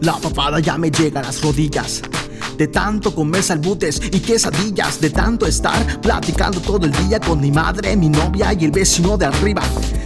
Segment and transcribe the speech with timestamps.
[0.00, 2.02] La papada ya me llega a las rodillas.
[2.56, 7.50] De tanto comer salbutes y quesadillas, de tanto estar platicando todo el día con mi
[7.50, 9.62] madre, mi novia y el vecino de arriba.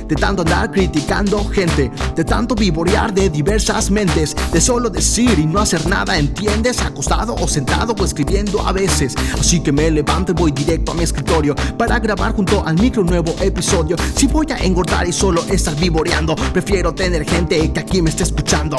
[0.08, 5.46] De tanto andar criticando gente, de tanto vivorear de diversas mentes, de solo decir y
[5.46, 6.80] no hacer nada, ¿entiendes?
[6.80, 9.14] Acostado o sentado o escribiendo a veces.
[9.38, 13.02] Así que me levanto y voy directo a mi escritorio para grabar junto al micro
[13.02, 13.96] un nuevo episodio.
[14.16, 18.22] Si voy a engordar y solo estar vivoreando, prefiero tener gente que aquí me esté
[18.22, 18.76] escuchando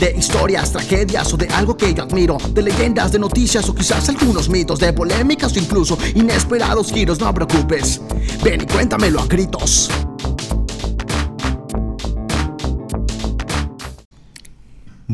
[0.00, 4.08] de historias, tragedias o de algo que yo admiro, de leyendas, de noticias o quizás
[4.08, 8.00] algunos mitos, de polémicas o incluso inesperados giros, no preocupes.
[8.42, 9.90] Ven y cuéntamelo a gritos.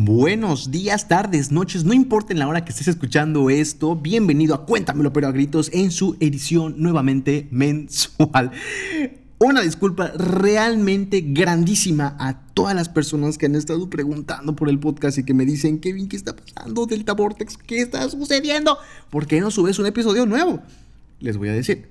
[0.07, 4.65] Buenos días, tardes, noches, no importa en la hora que estés escuchando esto, bienvenido a
[4.65, 8.53] Cuéntamelo pero a gritos en su edición nuevamente mensual.
[9.41, 15.19] Una disculpa realmente grandísima a todas las personas que han estado preguntando por el podcast
[15.19, 16.87] y que me dicen, Kevin, ¿qué está pasando?
[16.87, 18.79] Delta Vortex, ¿qué está sucediendo?
[19.11, 20.63] ¿Por qué no subes un episodio nuevo?
[21.19, 21.89] Les voy a decir,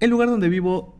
[0.00, 0.98] el lugar donde vivo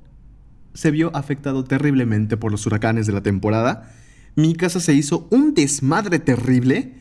[0.73, 3.93] se vio afectado terriblemente por los huracanes de la temporada
[4.35, 6.95] mi casa se hizo un desmadre terrible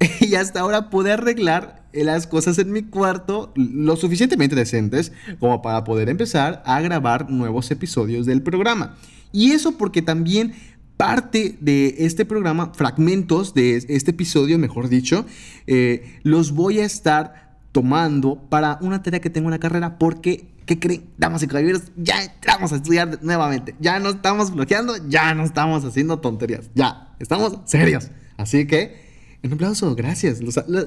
[0.20, 5.84] y hasta ahora pude arreglar las cosas en mi cuarto lo suficientemente decentes como para
[5.84, 8.96] poder empezar a grabar nuevos episodios del programa.
[9.30, 10.54] Y eso porque también
[10.96, 15.26] parte de este programa, fragmentos de este episodio, mejor dicho,
[15.66, 20.51] eh, los voy a estar tomando para una tarea que tengo en la carrera porque
[20.66, 21.04] ¿Qué creen?
[21.18, 23.74] Damas y caballeros, ya entramos a estudiar nuevamente.
[23.80, 26.70] Ya no estamos bloqueando, ya no estamos haciendo tonterías.
[26.74, 28.10] Ya, estamos serios.
[28.36, 28.96] Así que,
[29.42, 30.40] un aplauso, gracias.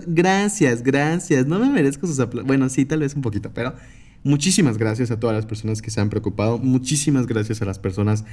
[0.08, 1.46] gracias, gracias.
[1.46, 2.48] No me merezco sus aplausos.
[2.48, 3.74] Bueno, sí, tal vez un poquito, pero
[4.24, 6.58] muchísimas gracias a todas las personas que se han preocupado.
[6.58, 8.24] Muchísimas gracias a las personas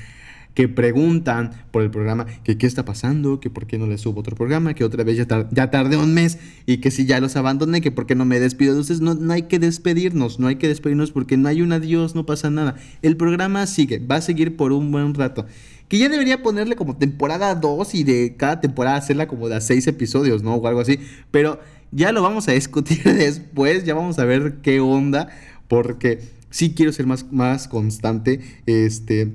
[0.55, 4.20] que preguntan por el programa, que qué está pasando, que por qué no les subo
[4.20, 7.36] otro programa, que otra vez ya, ya tardé un mes y que si ya los
[7.36, 9.01] abandoné, que por qué no me despido de ustedes.
[9.01, 12.27] No, no hay que despedirnos, no hay que despedirnos porque no hay un adiós, no
[12.27, 12.77] pasa nada.
[13.01, 15.46] El programa sigue, va a seguir por un buen rato.
[15.89, 19.61] Que ya debería ponerle como temporada 2 y de cada temporada hacerla como de a
[19.61, 20.55] 6 episodios, ¿no?
[20.55, 20.98] O algo así.
[21.30, 21.61] Pero
[21.91, 25.29] ya lo vamos a discutir después, ya vamos a ver qué onda,
[25.68, 26.20] porque
[26.51, 28.41] sí quiero ser más, más constante.
[28.67, 29.35] Este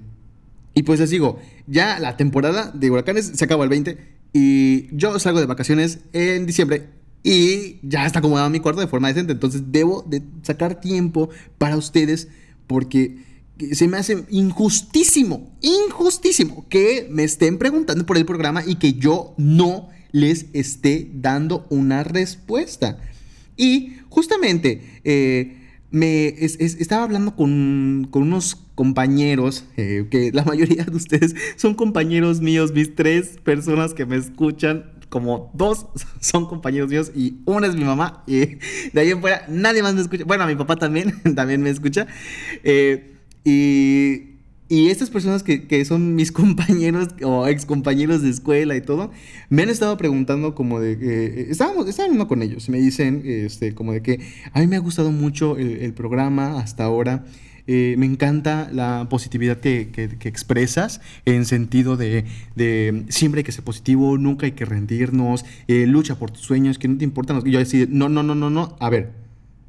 [0.77, 3.97] y pues les digo, ya la temporada de huracanes se acaba el 20
[4.31, 6.89] y yo salgo de vacaciones en diciembre
[7.23, 9.33] y ya está acomodado mi cuarto de forma decente.
[9.33, 12.27] Entonces debo de sacar tiempo para ustedes
[12.67, 13.17] porque
[13.71, 19.33] se me hace injustísimo, injustísimo que me estén preguntando por el programa y que yo
[19.35, 22.99] no les esté dando una respuesta.
[23.55, 25.56] Y justamente eh,
[25.89, 32.41] me estaba hablando con, con unos compañeros, eh, que la mayoría de ustedes son compañeros
[32.41, 35.87] míos, mis tres personas que me escuchan, como dos
[36.19, 38.57] son compañeros míos y una es mi mamá, y
[38.93, 40.25] de ahí en fuera nadie más me escucha.
[40.25, 42.07] Bueno, mi papá también, también me escucha.
[42.63, 44.36] Eh, y,
[44.69, 49.11] y, estas personas que, que, son mis compañeros o ex compañeros de escuela y todo,
[49.49, 53.23] me han estado preguntando como de que, eh, estábamos, estaba hablando con ellos, me dicen
[53.25, 54.19] este, como de que
[54.53, 57.25] a mí me ha gustado mucho el, programa hasta ahora.
[57.69, 59.89] Eh, me encanta la positividad que,
[60.23, 62.23] expresas en sentido de,
[63.09, 66.87] siempre hay que ser positivo, nunca hay que rendirnos, eh, lucha por tus sueños, que
[66.87, 67.43] no te importan.
[67.43, 69.26] Yo decía, no, no, no, no, no, a ver,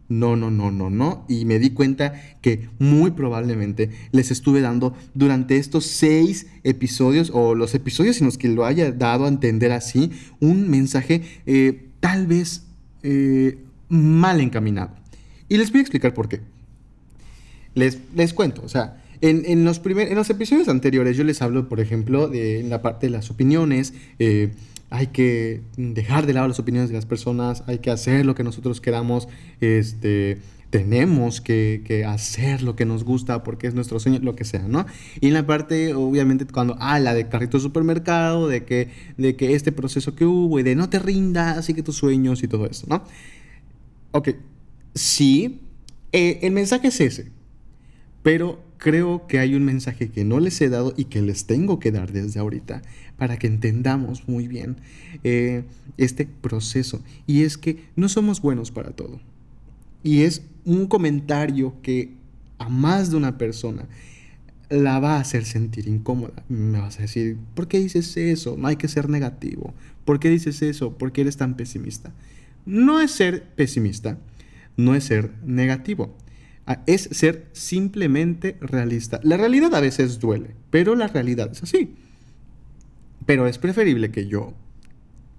[0.08, 1.24] no, no, no, no, no.
[1.28, 7.54] Y me di cuenta que muy probablemente les estuve dando durante estos seis episodios o
[7.54, 10.10] los episodios en los que lo haya dado a entender así,
[10.40, 12.64] un mensaje eh, tal vez
[13.88, 14.90] mal encaminado.
[15.48, 16.40] Y les voy a explicar por qué.
[17.74, 21.68] Les, les cuento, o sea, en, los primer, en los episodios anteriores yo les hablo,
[21.68, 23.94] por ejemplo, de la parte de las opiniones.
[24.18, 24.50] Eh,
[24.90, 28.44] hay que dejar de lado las opiniones de las personas, hay que hacer lo que
[28.44, 29.28] nosotros queramos,
[29.60, 30.38] este,
[30.70, 34.86] tenemos que, hacer lo que nos gusta porque es nuestro sueño, lo que sea, ¿no?
[35.20, 39.36] Y en la parte, obviamente, cuando, ah, la de carrito de supermercado, de que, de
[39.36, 42.66] que este proceso que hubo y de no te rindas, sigue tus sueños y todo
[42.66, 43.04] eso, ¿no?
[44.12, 44.30] Ok,
[44.94, 45.60] sí,
[46.12, 47.38] eh, el mensaje es ese
[48.28, 51.78] pero creo que hay un mensaje que no les he dado y que les tengo
[51.78, 52.82] que dar desde ahorita
[53.16, 54.76] para que entendamos muy bien
[55.24, 55.64] eh,
[55.96, 57.02] este proceso.
[57.26, 59.20] Y es que no somos buenos para todo.
[60.02, 62.14] Y es un comentario que
[62.58, 63.88] a más de una persona
[64.70, 66.44] la va a hacer sentir incómoda.
[66.48, 68.56] Me vas a decir, ¿por qué dices eso?
[68.56, 69.74] No hay que ser negativo.
[70.04, 70.96] ¿Por qué dices eso?
[70.96, 72.12] ¿Por qué eres tan pesimista?
[72.64, 74.18] No es ser pesimista,
[74.76, 76.14] no es ser negativo
[76.86, 79.20] es ser simplemente realista.
[79.22, 81.94] La realidad a veces duele, pero la realidad es así.
[83.26, 84.54] Pero es preferible que yo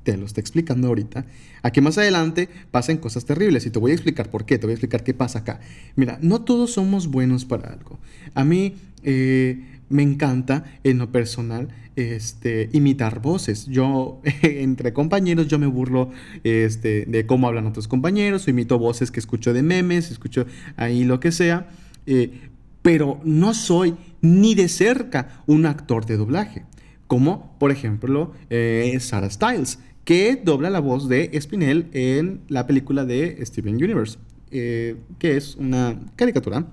[0.04, 1.26] te lo está explicando ahorita,
[1.62, 4.72] aquí más adelante pasan cosas terribles y te voy a explicar por qué, te voy
[4.72, 5.60] a explicar qué pasa acá.
[5.96, 8.00] Mira, no todos somos buenos para algo.
[8.34, 13.66] A mí eh, me encanta en lo personal este, imitar voces.
[13.68, 16.12] Yo, entre compañeros, yo me burlo
[16.44, 20.46] este, de cómo hablan otros compañeros, imito voces que escucho de memes, escucho
[20.78, 21.70] ahí lo que sea,
[22.06, 22.50] eh,
[22.82, 26.66] pero no soy ni de cerca un actor de doblaje
[27.10, 33.04] como por ejemplo eh, Sarah Styles, que dobla la voz de Spinel en la película
[33.04, 34.20] de Steven Universe,
[34.52, 36.68] eh, que es una caricatura.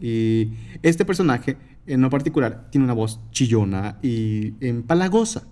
[0.00, 0.50] Y
[0.84, 1.56] este personaje,
[1.92, 5.44] en lo particular, tiene una voz chillona y empalagosa.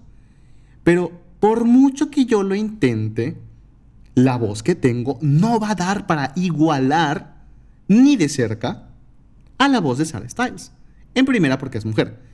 [0.85, 3.37] Pero por mucho que yo lo intente,
[4.14, 7.44] la voz que tengo no va a dar para igualar
[7.87, 8.88] ni de cerca
[9.58, 10.73] a la voz de Sarah Styles.
[11.14, 12.29] En primera porque es mujer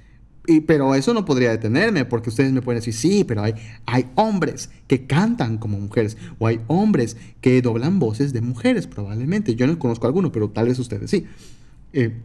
[0.66, 3.54] pero eso no podría detenerme, porque ustedes me pueden decir, sí, pero hay,
[3.86, 9.54] hay hombres que cantan como mujeres, o hay hombres que doblan voces de mujeres, probablemente.
[9.54, 11.26] Yo no conozco alguno, pero tal vez ustedes sí.
[11.92, 12.20] Eh,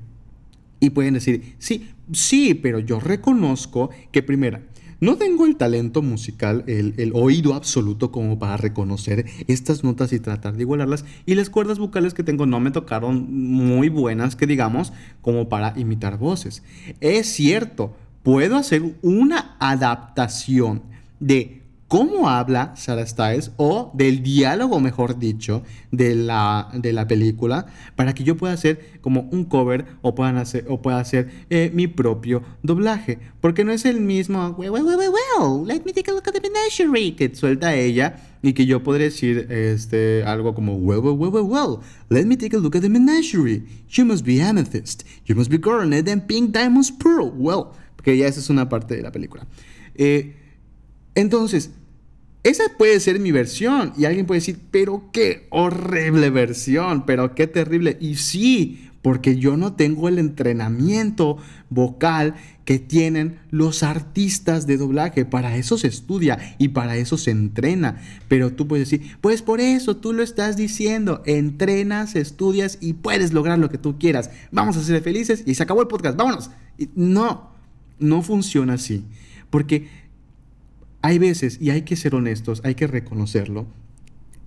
[0.79, 4.61] y pueden decir, sí, sí, pero yo reconozco que primera,
[5.01, 10.19] no tengo el talento musical, el, el, oído absoluto como para reconocer estas notas y
[10.19, 11.05] tratar de igualarlas.
[11.25, 14.91] Y las cuerdas vocales que tengo no me tocaron muy buenas, que digamos,
[15.21, 16.63] como para imitar voces.
[16.99, 20.83] Es cierto, puedo hacer una adaptación
[21.21, 21.58] de
[21.89, 27.65] cómo habla Sarah Styles o del diálogo, mejor dicho, de la, de la película
[27.95, 31.71] para que yo pueda hacer como un cover o, puedan hacer, o pueda hacer eh,
[31.73, 33.17] mi propio doblaje.
[33.41, 36.33] Porque no es el mismo, well, well, well, well, let me take a look at
[36.33, 41.15] the menagerie que suelta ella y que yo podré decir este, algo como, well, well,
[41.15, 43.63] well, well, well, let me take a look at the menagerie.
[43.89, 45.05] You must be amethyst.
[45.25, 47.33] You must be coronet and pink diamonds pearl.
[47.35, 49.47] Well, porque ya esa es una parte de la película.
[49.95, 50.35] Eh,
[51.19, 51.71] entonces,
[52.43, 57.47] esa puede ser mi versión y alguien puede decir, pero qué horrible versión, pero qué
[57.47, 57.97] terrible.
[57.99, 61.37] Y sí, porque yo no tengo el entrenamiento
[61.69, 65.25] vocal que tienen los artistas de doblaje.
[65.25, 68.01] Para eso se estudia y para eso se entrena.
[68.29, 71.21] Pero tú puedes decir, pues por eso tú lo estás diciendo.
[71.25, 74.29] Entrenas, estudias y puedes lograr lo que tú quieras.
[74.51, 76.15] Vamos a ser felices y se acabó el podcast.
[76.15, 76.51] Vámonos.
[76.95, 77.51] no,
[77.99, 79.03] no funciona así.
[79.49, 79.89] Porque
[81.01, 83.67] hay veces, y hay que ser honestos, hay que reconocerlo,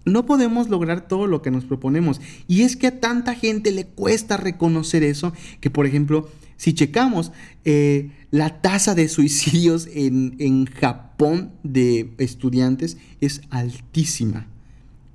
[0.05, 2.21] no podemos lograr todo lo que nos proponemos.
[2.49, 7.31] Y es que a tanta gente le cuesta reconocer eso, que por ejemplo, si checamos
[7.65, 14.49] eh, la tasa de suicidios en, en Japón de estudiantes es altísima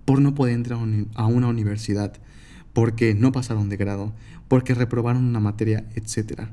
[0.06, 0.80] por no poder entrar
[1.16, 2.14] a una universidad,
[2.72, 4.14] porque no pasaron de grado,
[4.48, 6.48] porque reprobaron una materia, etc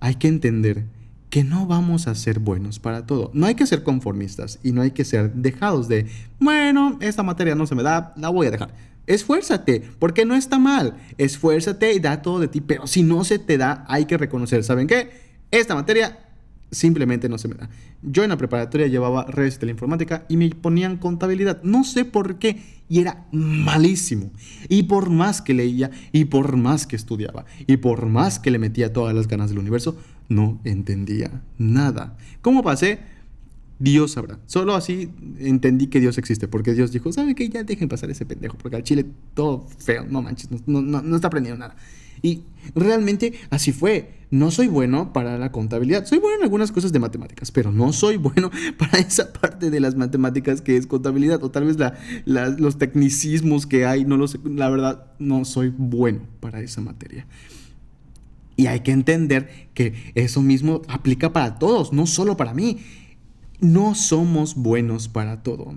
[0.00, 0.84] hay que entender
[1.30, 3.30] que no vamos a ser buenos para todo.
[3.34, 6.06] No hay que ser conformistas y no hay que ser dejados de,
[6.38, 8.74] bueno, esta materia no se me da, la voy a dejar.
[9.06, 10.96] Esfuérzate, porque no está mal.
[11.18, 14.64] Esfuérzate y da todo de ti, pero si no se te da, hay que reconocer,
[14.64, 15.10] ¿saben qué?
[15.50, 16.18] Esta materia
[16.70, 17.68] simplemente no se me da.
[18.02, 21.62] Yo en la preparatoria llevaba redes de la informática y me ponían contabilidad.
[21.62, 22.60] No sé por qué.
[22.88, 24.30] Y era malísimo.
[24.68, 28.58] Y por más que leía, y por más que estudiaba, y por más que le
[28.58, 29.96] metía todas las ganas del universo,
[30.28, 32.16] no entendía nada.
[32.42, 32.98] ¿Cómo pasé?
[33.78, 34.38] Dios sabrá.
[34.46, 37.48] Solo así entendí que Dios existe, porque Dios dijo, ¿sabe qué?
[37.48, 39.04] Ya dejen pasar ese pendejo, porque al chile
[39.34, 41.76] todo feo, no manches, no, no, no está aprendiendo nada.
[42.22, 44.14] Y realmente así fue.
[44.28, 46.04] No soy bueno para la contabilidad.
[46.04, 49.78] Soy bueno en algunas cosas de matemáticas, pero no soy bueno para esa parte de
[49.78, 51.44] las matemáticas que es contabilidad.
[51.44, 51.76] O tal vez
[52.24, 54.38] los tecnicismos que hay, no lo sé.
[54.44, 57.26] La verdad, no soy bueno para esa materia.
[58.56, 62.78] Y hay que entender que eso mismo aplica para todos, no solo para mí
[63.60, 65.72] no somos buenos para todo.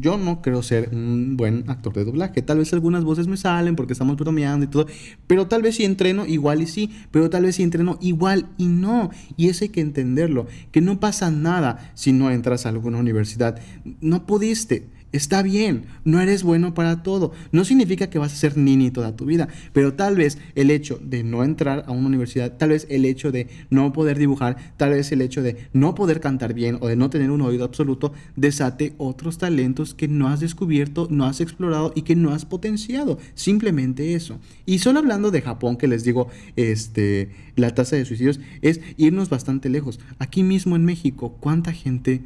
[0.00, 2.42] yo no creo ser un buen actor de doblaje.
[2.42, 4.86] Tal vez algunas voces me salen porque estamos bromeando y todo.
[5.26, 6.90] Pero tal vez si entreno igual y sí.
[7.10, 9.10] Pero tal vez si entreno igual y no.
[9.36, 10.46] Y eso hay que entenderlo.
[10.72, 13.60] Que no pasa nada si no entras a alguna universidad.
[14.00, 14.88] No pudiste.
[15.12, 17.32] Está bien, no eres bueno para todo.
[17.52, 20.98] No significa que vas a ser nini toda tu vida, pero tal vez el hecho
[21.02, 24.90] de no entrar a una universidad, tal vez el hecho de no poder dibujar, tal
[24.90, 28.14] vez el hecho de no poder cantar bien o de no tener un oído absoluto,
[28.36, 33.18] desate otros talentos que no has descubierto, no has explorado y que no has potenciado.
[33.34, 34.38] Simplemente eso.
[34.64, 39.28] Y solo hablando de Japón, que les digo, este, la tasa de suicidios es irnos
[39.28, 40.00] bastante lejos.
[40.18, 42.22] Aquí mismo en México, ¿cuánta gente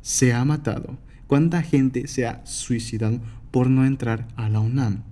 [0.00, 0.96] se ha matado?
[1.30, 3.20] ¿Cuánta gente se ha suicidado
[3.52, 5.04] por no entrar a la UNAM?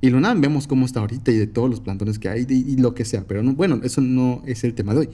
[0.00, 2.76] Y la UNAM vemos cómo está ahorita y de todos los plantones que hay y,
[2.76, 5.08] lo que sea, pero no, bueno, eso no es el tema de hoy.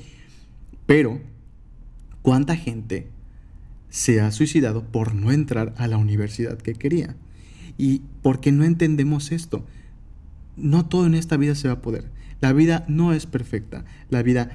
[0.86, 1.20] Pero,
[2.22, 3.08] ¿cuánta gente
[3.96, 7.16] se ha suicidado por no entrar a la universidad que quería.
[7.78, 9.64] ¿Y por qué no entendemos esto?
[10.56, 12.10] No todo en esta vida se va a poder.
[12.40, 13.84] La vida no es perfecta.
[14.10, 14.50] La vida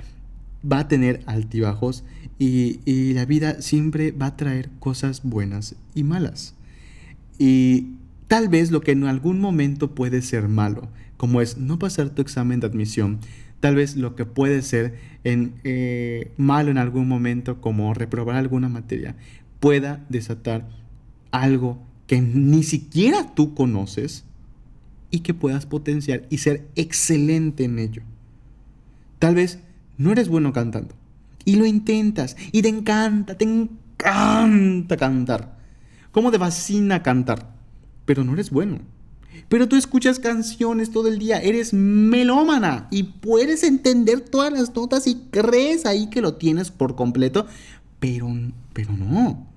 [0.70, 2.04] va a tener altibajos
[2.38, 6.56] y, y, la vida siempre va a traer cosas buenas y malas.
[7.38, 7.94] Y
[8.28, 12.22] tal vez lo que en algún momento puede ser malo, como es no pasar tu
[12.22, 13.20] examen de admisión,
[13.60, 18.70] tal vez lo que puede ser en, eh, malo en algún momento, como reprobar alguna
[18.70, 19.16] materia,
[19.60, 20.68] pueda desatar
[21.32, 21.78] algo
[22.08, 24.26] que ni siquiera tú conoces
[25.12, 28.02] y que puedas potenciar y ser excelente en ello.
[29.20, 29.60] Tal vez
[30.02, 30.96] no eres bueno cantando
[31.46, 35.58] y lo intentas y te encanta, te encanta cantar.
[36.12, 37.54] ¿Cómo te fascina cantar?
[38.06, 38.80] Pero no eres bueno.
[39.48, 45.08] Pero tú escuchas canciones todo el día, eres melómana y puedes entender todas las notas
[45.08, 47.46] y crees ahí que lo tienes por completo,
[48.00, 48.28] pero,
[48.74, 49.48] pero no,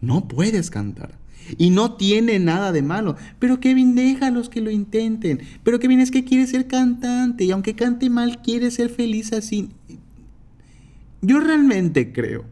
[0.00, 1.19] no puedes cantar.
[1.58, 3.16] Y no tiene nada de malo.
[3.38, 5.40] Pero Kevin, déjalos que lo intenten.
[5.64, 9.70] Pero Kevin es que quiere ser cantante y aunque cante mal, quiere ser feliz así.
[11.22, 12.44] Yo realmente creo,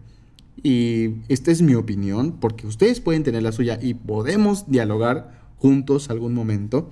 [0.62, 6.10] y esta es mi opinión, porque ustedes pueden tener la suya y podemos dialogar juntos
[6.10, 6.90] algún momento.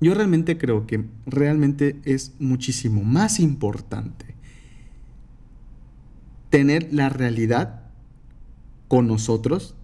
[0.00, 4.34] Yo realmente creo que realmente es muchísimo más importante
[6.50, 7.80] tener la realidad
[8.86, 9.74] con nosotros,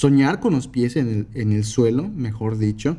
[0.00, 2.96] soñar con los pies en el, suelo, mejor dicho,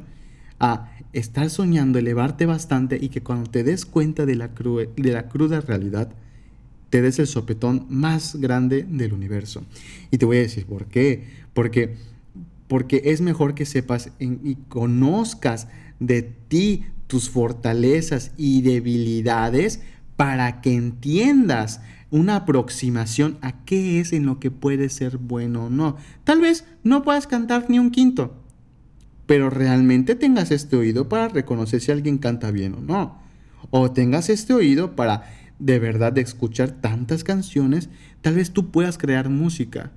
[0.59, 5.27] a estar soñando, elevarte bastante y que cuando te des cuenta de la, de la
[5.27, 6.13] cruda realidad,
[6.91, 9.63] te des el sopetón más grande del universo.
[10.11, 11.41] Y te voy a decir por qué.
[11.53, 11.95] Porque
[12.67, 15.67] porque es mejor que sepas y conozcas
[15.99, 19.81] de ti tus fortalezas y debilidades
[20.15, 25.69] para que entiendas una aproximación a qué es en lo que puede ser bueno o
[25.69, 25.97] no.
[26.23, 28.35] Tal vez no puedas cantar ni un quinto,
[29.25, 33.19] pero realmente tengas este oído para reconocer si alguien canta bien o no.
[33.69, 35.23] O tengas este oído para
[35.57, 37.89] de verdad escuchar tantas canciones,
[38.21, 39.91] tal vez tú puedas crear música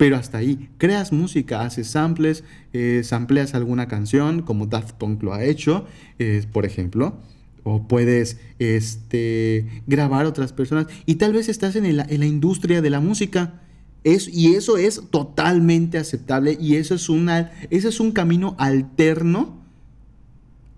[0.00, 0.70] pero hasta ahí.
[0.78, 5.84] Creas música, haces samples, eh, sampleas alguna canción, como Daft Punk lo ha hecho,
[6.18, 7.18] eh, por ejemplo.
[7.62, 10.86] O puedes este, grabar otras personas.
[11.06, 13.60] Y tal vez estás en, la industria de la música.
[14.02, 16.56] Es, y eso es totalmente aceptable.
[16.60, 19.60] Y eso es, una, ese es un camino alterno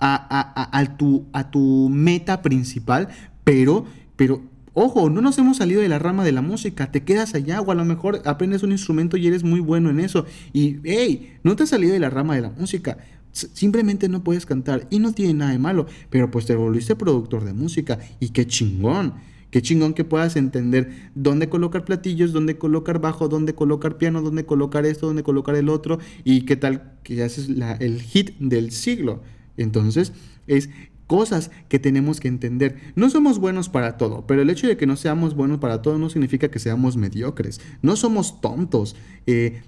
[0.00, 3.08] a, tu, a tu meta principal.
[3.44, 3.86] Pero,
[4.16, 4.42] pero
[4.74, 7.70] Ojo, no nos hemos salido de la rama de la música, te quedas allá o
[7.70, 10.24] a lo mejor aprendes un instrumento y eres muy bueno en eso.
[10.54, 12.96] Y, hey, no te has salido de la rama de la música,
[13.32, 17.44] simplemente no puedes cantar y no tiene nada de malo, pero pues te volviste productor
[17.44, 19.14] de música y qué chingón.
[19.50, 24.46] Qué chingón que puedas entender dónde colocar platillos, dónde colocar bajo, dónde colocar piano, dónde
[24.46, 29.22] colocar esto, dónde colocar el otro y qué tal que haces el hit del siglo.
[29.58, 30.14] Entonces,
[30.46, 30.70] es
[31.06, 32.78] cosas que tenemos que entender.
[32.96, 35.98] No somos buenos para todo, pero el hecho de que no seamos buenos para todo
[35.98, 37.60] no significa que seamos mediocres.
[37.82, 38.96] No somos tontos.
[39.26, 39.60] Eh,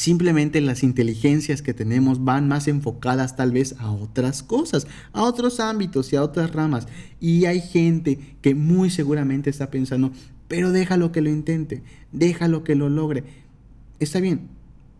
[0.00, 5.60] simplemente las inteligencias que tenemos van más enfocadas tal vez a otras cosas, a otros
[5.60, 6.88] ámbitos y a otras ramas.
[7.20, 10.10] Y hay gente que muy seguramente está pensando,
[10.48, 13.24] pero déjalo que lo intente, déjalo que lo logre.
[13.98, 14.48] Está bien,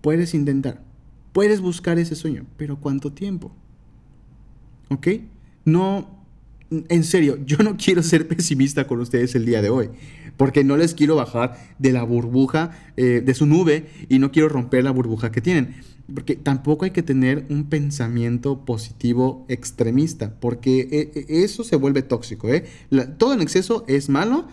[0.02, 0.82] puedes intentar,
[1.32, 3.52] puedes buscar ese sueño, pero ¿cuánto tiempo?
[4.90, 5.08] ¿Ok?
[5.64, 6.20] no,
[6.70, 9.88] en serio, yo no quiero ser pesimista con ustedes el día de hoy,
[10.40, 14.48] porque no les quiero bajar de la burbuja, eh, de su nube, y no quiero
[14.48, 15.74] romper la burbuja que tienen.
[16.14, 22.00] Porque tampoco hay que tener un pensamiento positivo extremista, porque eh, eh, eso se vuelve
[22.00, 22.48] tóxico.
[23.18, 24.48] todo en exceso es malo,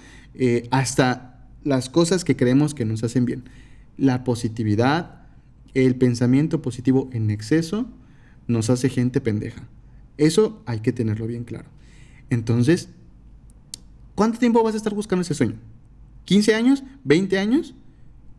[0.72, 3.46] hasta las cosas que creemos que nos hacen bien.
[3.96, 5.22] La positividad,
[5.74, 7.88] el pensamiento positivo en exceso,
[8.46, 9.70] nos hace gente pendeja.
[10.18, 11.70] Eso hay que tenerlo bien claro.
[12.30, 12.90] Entonces,
[14.16, 15.56] ¿cuánto tiempo vas a estar buscando ese sueño?
[16.28, 16.84] ¿15 años?
[17.06, 17.74] ¿20 años?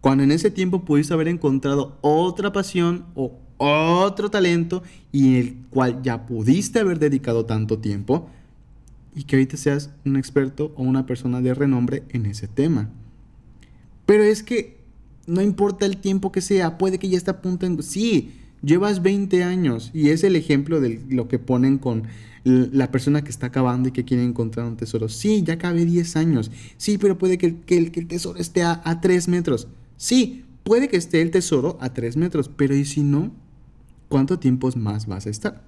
[0.00, 6.02] Cuando en ese tiempo pudiste haber encontrado otra pasión o otro talento y el cual
[6.02, 8.28] ya pudiste haber dedicado tanto tiempo
[9.14, 12.90] y que ahorita seas un experto o una persona de renombre en ese tema.
[14.06, 14.78] Pero es que
[15.26, 17.82] no importa el tiempo que sea, puede que ya esté a punto en...
[17.82, 22.04] Sí, Llevas 20 años y es el ejemplo de lo que ponen con
[22.44, 25.08] la persona que está acabando y que quiere encontrar un tesoro.
[25.08, 26.50] Sí, ya cabe 10 años.
[26.76, 29.68] Sí, pero puede que, el, tesoro esté a, a 3 metros.
[29.96, 33.32] Sí, puede que esté el tesoro a 3 metros, pero ¿y si no?
[34.08, 35.62] ¿Cuánto tiempo más vas a estar?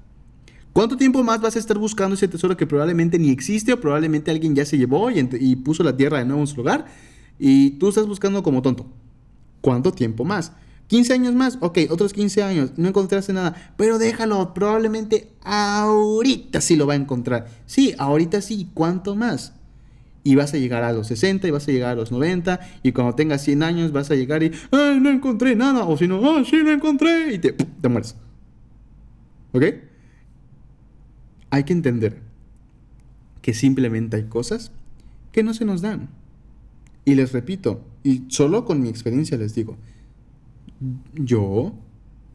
[0.72, 4.30] ¿Cuánto tiempo más vas a estar buscando ese tesoro que probablemente ni existe o probablemente
[4.30, 6.86] alguien ya se llevó y, y puso la tierra de nuevo en su lugar
[7.38, 8.86] y tú estás buscando como tonto?
[9.60, 10.52] ¿Cuánto tiempo más?
[10.90, 16.74] 15 años más, ok, otros 15 años, no encontraste nada, pero déjalo, probablemente ahorita sí
[16.74, 17.46] lo va a encontrar.
[17.64, 19.52] Sí, ahorita sí, ¿cuánto más?
[20.24, 22.90] Y vas a llegar a los 60 y vas a llegar a los 90 y
[22.90, 26.28] cuando tengas 100 años vas a llegar y, ay, no encontré nada, o si no,
[26.28, 28.16] ah, sí lo encontré y te, te mueres.
[29.52, 29.62] ¿Ok?
[31.50, 32.18] Hay que entender
[33.42, 34.72] que simplemente hay cosas
[35.30, 36.08] que no se nos dan.
[37.04, 39.76] Y les repito, y solo con mi experiencia les digo,
[41.14, 41.74] yo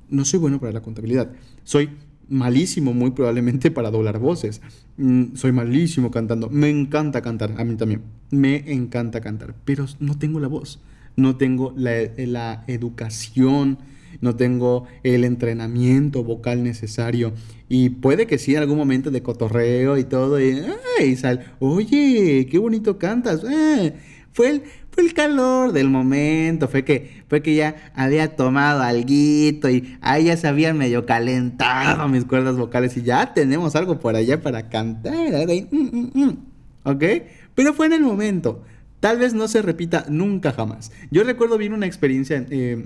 [0.09, 1.31] no soy bueno para la contabilidad.
[1.63, 1.89] Soy
[2.29, 4.61] malísimo muy probablemente para doblar voces.
[4.97, 6.49] Mm, soy malísimo cantando.
[6.49, 8.01] Me encanta cantar, a mí también.
[8.31, 10.79] Me encanta cantar, pero no tengo la voz.
[11.15, 13.79] No tengo la, educación,
[14.19, 17.33] no tengo el entrenamiento vocal necesario.
[17.69, 22.57] Y puede que sí, en algún momento de cotorreo y todo, y, sal, oye, qué
[22.57, 23.43] bonito cantas.
[23.49, 23.95] Eh,
[24.33, 24.63] fue el,
[24.95, 30.25] fue el calor del momento, fue que, fue que ya había tomado alguito y ahí
[30.25, 34.69] ya se habían medio calentado mis cuerdas vocales y ya tenemos algo por allá para
[34.69, 35.47] cantar.
[35.69, 36.37] Mm, mm, mm,
[36.85, 37.03] ¿Ok?
[37.55, 38.63] Pero fue en el momento.
[39.01, 40.93] Tal vez no se repita nunca jamás.
[41.11, 42.85] Yo recuerdo bien una experiencia, eh,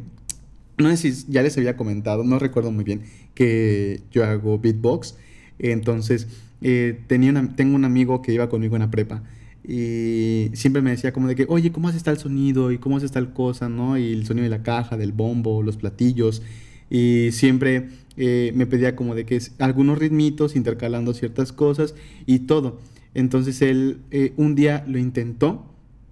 [0.79, 3.03] no sé si ya les había comentado, no recuerdo muy bien,
[3.35, 5.15] que yo hago beatbox.
[5.59, 6.27] Entonces,
[6.63, 9.21] eh, tenía tengo un amigo que iba conmigo en la prepa
[9.63, 12.71] y siempre me decía como de que, oye, ¿cómo hace está el sonido?
[12.71, 13.69] ¿Y cómo hace tal cosa?
[13.69, 13.97] ¿No?
[13.97, 16.41] Y el sonido de la caja, del bombo, los platillos.
[16.89, 22.79] Y siempre eh, me pedía como de que algunos ritmitos, intercalando ciertas cosas y todo.
[23.13, 25.65] Entonces él eh, un día lo intentó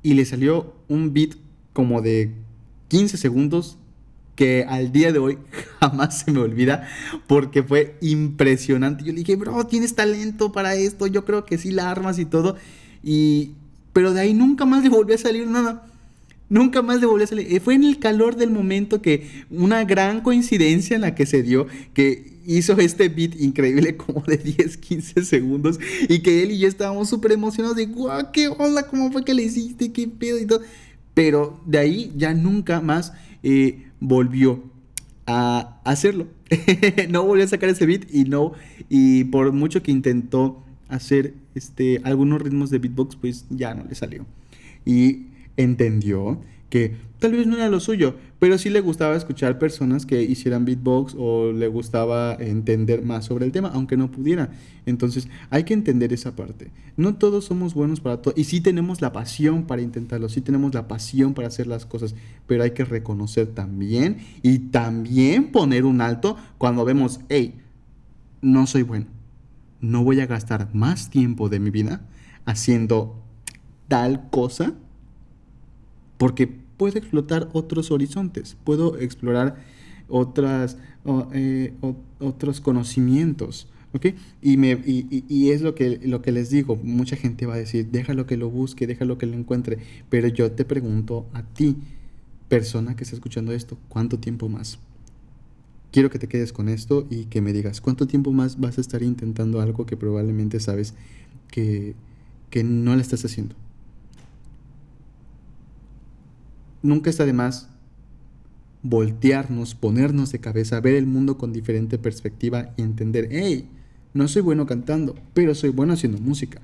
[0.04, 1.32] y le salió un beat
[1.74, 2.34] como de
[2.90, 3.78] 15 segundos
[4.36, 5.38] que al día de hoy
[5.80, 6.88] jamás se me olvida
[7.28, 9.04] porque fue impresionante.
[9.04, 12.26] Yo le dije, bro, tienes talento para esto, yo creo que sí la armas y
[12.26, 12.56] todo.
[13.04, 13.52] Y,
[13.94, 15.88] pero de ahí nunca más le volvió a salir nada.
[16.50, 17.54] Nunca más le volvió a salir.
[17.54, 21.44] Eh, fue en el calor del momento que una gran coincidencia en la que se
[21.44, 26.60] dio que hizo este beat increíble como de 10, 15 segundos y que él y
[26.60, 30.40] yo estábamos súper emocionados de, guau, qué onda, cómo fue que le hiciste, qué pedo
[30.40, 30.62] y todo.
[31.14, 33.12] Pero de ahí ya nunca más
[33.44, 34.64] eh, volvió
[35.26, 36.28] a hacerlo.
[37.10, 38.54] no volvió a sacar ese beat y no,
[38.90, 43.96] y por mucho que intentó hacer este, algunos ritmos de beatbox, pues ya no le
[43.96, 44.26] salió.
[44.86, 50.06] Y entendió que tal vez no era lo suyo, pero sí le gustaba escuchar personas
[50.06, 54.52] que hicieran beatbox o le gustaba entender más sobre el tema, aunque no pudiera.
[54.86, 56.72] Entonces hay que entender esa parte.
[56.98, 60.74] No todos somos buenos para todo y sí tenemos la pasión para intentarlo, sí tenemos
[60.74, 66.02] la pasión para hacer las cosas, pero hay que reconocer también y también poner un
[66.02, 67.56] alto cuando vemos, hey,
[68.42, 69.17] no soy bueno
[69.82, 72.02] no voy a gastar más tiempo de mi vida
[72.46, 73.22] haciendo
[73.88, 74.74] tal cosa
[76.18, 79.58] porque puedo explotar otros horizontes, puedo explorar
[80.08, 80.78] otras,
[81.34, 81.74] eh,
[82.20, 83.68] otros conocimientos.
[83.94, 84.08] ¿ok?
[84.42, 87.88] Y, me, y, es lo que, lo que les digo, mucha gente va a decir,
[87.92, 91.78] déjalo que lo busque, déjalo que lo encuentre, pero yo te pregunto a ti,
[92.48, 94.80] persona que está escuchando esto, ¿cuánto tiempo más?
[95.98, 98.82] Quiero que te quedes con esto y que me digas cuánto tiempo más vas a
[98.82, 100.94] estar intentando algo que probablemente sabes
[101.50, 101.96] que,
[102.52, 103.56] que no le estás haciendo.
[106.84, 107.70] Nunca está de más
[108.84, 113.68] voltearnos, ponernos de cabeza, ver el mundo con diferente perspectiva y entender, hey,
[114.14, 116.62] no soy bueno cantando, pero soy bueno haciendo música.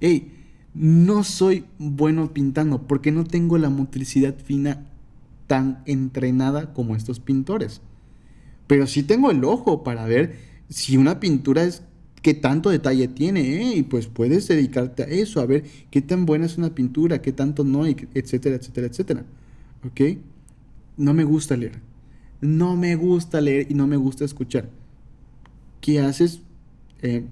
[0.00, 0.32] Hey,
[0.72, 4.86] no soy bueno pintando porque no tengo la motricidad fina
[5.48, 7.82] tan entrenada como estos pintores
[8.70, 10.36] pero sí tengo el ojo para ver
[10.68, 11.82] si una pintura es
[12.22, 13.78] qué tanto detalle tiene, ¿eh?
[13.78, 17.32] y pues puedes dedicarte a eso, a ver qué tan buena es una pintura, qué
[17.32, 19.24] tanto no, etcétera, etcétera, etcétera.
[19.84, 20.18] ¿Ok?
[20.96, 21.80] No me gusta leer.
[22.40, 24.68] No me gusta leer y no me gusta escuchar.
[25.80, 26.40] ¿Qué haces
[27.02, 27.24] eh,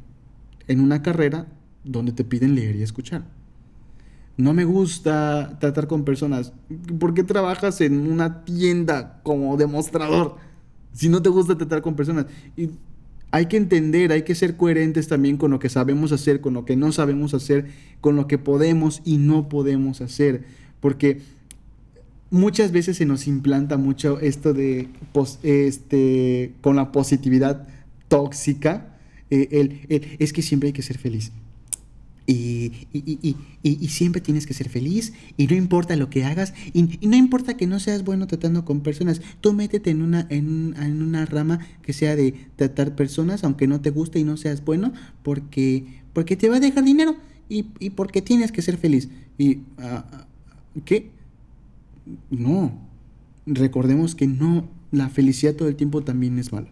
[0.67, 1.47] en una carrera
[1.85, 3.23] donde te piden leer y escuchar?
[4.37, 6.53] No me gusta tratar con personas.
[6.99, 10.48] ¿Por qué trabajas en una tienda como demostrador?
[10.93, 12.27] Si no te gusta tratar con personas.
[12.57, 12.71] Y
[13.31, 16.65] hay que entender, hay que ser coherentes también con lo que sabemos hacer, con lo
[16.65, 17.67] que no sabemos hacer,
[18.01, 20.45] con lo que podemos y no podemos hacer.
[20.81, 21.21] Porque
[22.31, 24.89] muchas veces se nos implanta mucho esto de,
[25.43, 27.69] este, con la positividad
[28.09, 28.97] tóxica,
[29.31, 31.33] eh, es que siempre hay que ser feliz.
[32.31, 32.87] Y,
[33.89, 37.67] siempre tienes que ser feliz y no importa lo que hagas y, no importa que
[37.67, 42.17] no seas bueno tratando con personas, tú métete en una, en, una rama que sea
[42.17, 46.57] de tratar personas aunque no te guste y no seas bueno porque, porque te va
[46.57, 47.17] a dejar dinero
[47.49, 49.09] y, porque tienes que ser feliz.
[49.39, 50.27] ¿Y ah,
[50.85, 51.11] qué?
[52.31, 52.79] No,
[53.47, 56.69] recordemos que no, la felicidad todo el tiempo también es mala.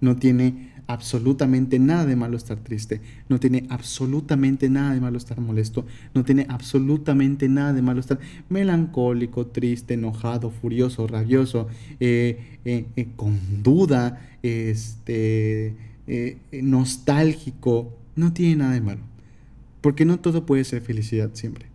[0.00, 5.40] No tiene absolutamente nada de malo estar triste, no tiene absolutamente nada de malo estar
[5.40, 8.18] molesto, no tiene absolutamente nada de malo estar
[8.48, 11.68] melancólico, triste, enojado, furioso, rabioso,
[11.98, 15.74] eh, eh, eh, con duda, este,
[16.62, 19.02] nostálgico, no tiene nada de malo,
[19.80, 21.66] porque no todo puede ser felicidad siempre.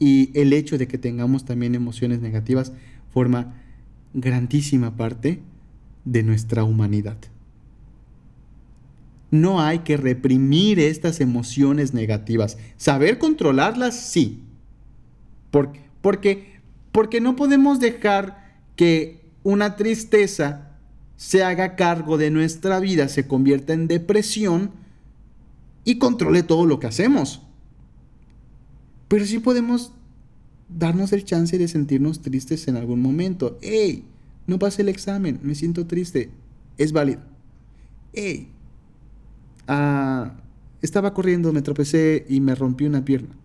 [0.00, 2.72] Y el hecho de que tengamos también emociones negativas
[3.12, 3.54] forma
[4.14, 5.40] grandísima parte
[6.04, 7.18] de nuestra humanidad.
[9.30, 12.58] No hay que reprimir estas emociones negativas.
[12.76, 14.42] Saber controlarlas, sí.
[15.50, 16.60] Porque, porque,
[16.92, 20.70] porque no podemos dejar que una tristeza
[21.16, 24.72] se haga cargo de nuestra vida, se convierta en depresión
[25.84, 27.42] y controle todo lo que hacemos.
[29.08, 29.92] Pero sí podemos
[30.68, 33.58] darnos el chance de sentirnos tristes en algún momento.
[33.60, 34.04] ¡Ey!
[34.46, 36.30] No pasé el examen, me siento triste.
[36.78, 37.20] Es válido.
[38.12, 38.48] ¡Ey!
[39.72, 40.32] Ah,
[40.82, 43.36] estaba corriendo, me tropecé y me rompí una pierna.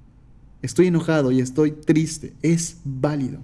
[0.63, 2.33] Estoy enojado y estoy triste.
[2.41, 3.41] Es válido.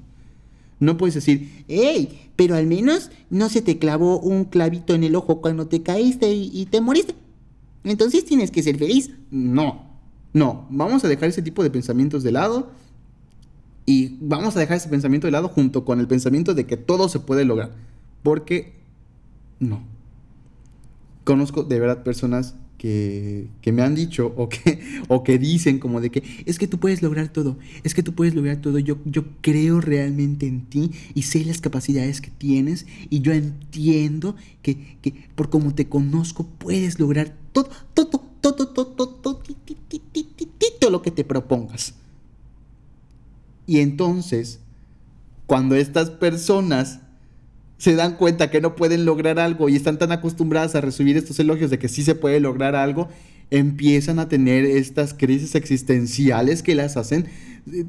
[0.79, 2.31] No puedes decir, ¡Ey!
[2.35, 6.33] Pero al menos no se te clavó un clavito en el ojo cuando te caíste
[6.33, 7.13] y, y te moriste.
[7.83, 9.11] Entonces tienes que ser feliz.
[9.29, 9.85] No,
[10.33, 10.65] no.
[10.71, 12.71] Vamos a dejar ese tipo de pensamientos de lado
[13.85, 17.09] y vamos a dejar ese pensamiento de lado junto con el pensamiento de que todo
[17.09, 17.75] se puede lograr.
[18.23, 18.73] Porque
[19.59, 19.83] no.
[21.25, 26.09] Conozco de verdad personas que, me han dicho o que, o que dicen como de
[26.09, 29.25] que es que tú puedes lograr todo, es que tú puedes lograr todo, yo, yo
[29.41, 35.13] creo realmente en ti y sé las capacidades que tienes y yo entiendo que, que
[35.35, 39.07] por como te conozco puedes lograr todo, todo, todo, todo, todo, todo,
[40.79, 41.93] todo lo que te propongas.
[43.67, 44.59] Y entonces,
[45.45, 47.01] cuando estas personas
[47.81, 51.39] se dan cuenta que no pueden lograr algo y están tan acostumbradas a recibir estos
[51.39, 53.09] elogios de que sí se puede lograr algo,
[53.49, 57.25] empiezan a tener estas crisis existenciales que las hacen
[57.73, 57.85] eh,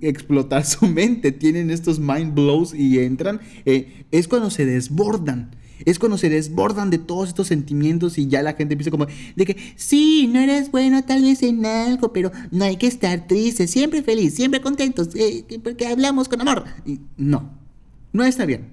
[0.00, 5.50] explotar su mente, tienen estos mind blows y entran, eh, es cuando se desbordan.
[5.84, 9.44] Es cuando se desbordan de todos estos sentimientos y ya la gente empieza como de
[9.44, 13.66] que sí, no eres bueno tal vez en algo, pero no hay que estar triste,
[13.66, 16.64] siempre feliz, siempre contentos, eh, porque hablamos con amor.
[17.18, 17.59] No,
[18.12, 18.68] no está bien,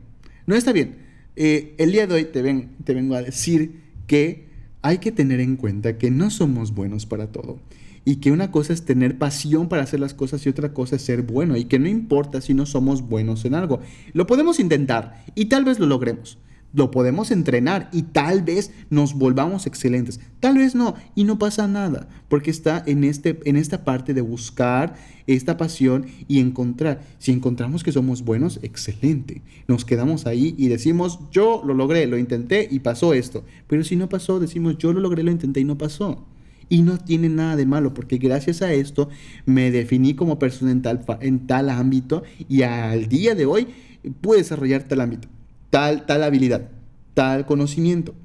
[0.45, 0.97] no está bien.
[1.35, 4.47] Eh, el día de hoy te, ven, te vengo a decir que
[4.81, 7.59] hay que tener en cuenta que no somos buenos para todo
[8.05, 11.01] y que una cosa es tener pasión para hacer las cosas y otra cosa es
[11.01, 13.81] ser bueno y que no importa si no somos buenos en algo.
[14.13, 16.37] Lo podemos intentar y tal vez lo logremos
[16.73, 20.19] lo podemos entrenar y tal vez nos volvamos excelentes.
[20.39, 24.21] Tal vez no, y no pasa nada, porque está en, este, en esta parte de
[24.21, 24.95] buscar
[25.27, 27.01] esta pasión y encontrar.
[27.19, 29.41] Si encontramos que somos buenos, excelente.
[29.67, 33.43] Nos quedamos ahí y decimos, yo lo logré, lo intenté y pasó esto.
[33.67, 36.25] Pero si no pasó, decimos, yo lo logré, lo intenté y no pasó.
[36.69, 39.09] Y no tiene nada de malo, porque gracias a esto
[39.45, 43.67] me definí como persona en tal, en tal ámbito y al día de hoy
[44.21, 45.29] pude desarrollar tal ámbito
[45.69, 46.69] tal, tal habilidad,
[47.13, 48.15] tal conocimiento.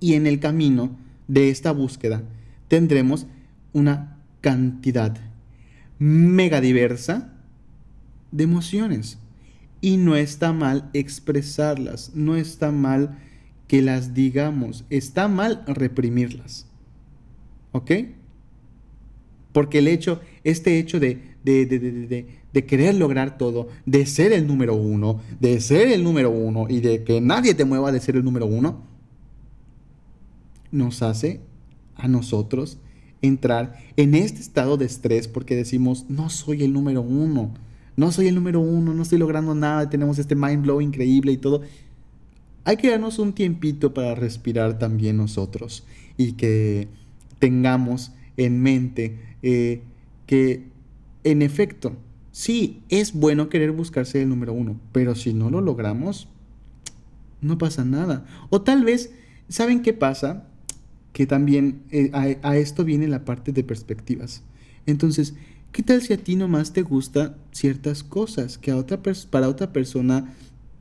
[0.00, 0.96] Y en el camino
[1.28, 2.22] de esta búsqueda
[2.68, 3.26] tendremos
[3.72, 5.16] una cantidad
[5.98, 7.32] mega diversa
[8.32, 9.18] de emociones.
[9.82, 13.18] Y no está mal expresarlas, no está mal
[13.66, 16.66] que las digamos, está mal reprimirlas.
[17.72, 17.92] ¿Ok?
[19.52, 24.74] Porque el hecho, este hecho de, de, de querer lograr todo, de ser el número
[24.74, 28.24] uno, de ser el número uno y de que nadie te mueva de ser el
[28.24, 28.82] número uno,
[30.72, 31.40] nos hace
[31.96, 32.78] a nosotros
[33.22, 37.54] entrar en este estado de estrés porque decimos, no soy el número uno,
[37.96, 41.36] no soy el número uno, no estoy logrando nada, tenemos este mind blow increíble y
[41.36, 41.62] todo.
[42.64, 45.84] Hay que darnos un tiempito para respirar también nosotros
[46.16, 46.88] y que
[47.38, 49.82] tengamos en mente eh,
[50.26, 50.64] que
[51.24, 51.96] en efecto
[52.40, 56.26] Sí, es bueno querer buscarse el número uno, pero si no lo logramos,
[57.42, 58.24] no pasa nada.
[58.48, 59.12] O tal vez,
[59.50, 60.48] ¿saben qué pasa?
[61.12, 64.42] Que también eh, a, esto viene la parte de perspectivas.
[64.86, 65.34] Entonces,
[65.70, 69.70] ¿qué tal si a ti nomás te gustan ciertas cosas que a otra para otra
[69.74, 70.34] persona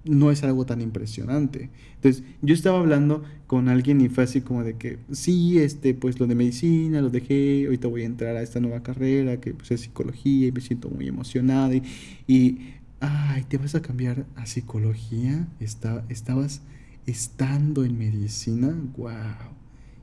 [0.06, 1.70] no es algo tan impresionante.
[1.96, 6.20] Entonces, yo estaba hablando con alguien y fue así como de que, sí, este, pues
[6.20, 9.72] lo de medicina lo dejé, ahorita voy a entrar a esta nueva carrera que pues,
[9.72, 11.84] es psicología y me siento muy emocionada y,
[12.28, 12.60] y
[13.00, 15.48] ay, ¿te vas a cambiar a psicología?
[15.60, 16.62] Está, estabas
[17.06, 19.12] estando en medicina, wow.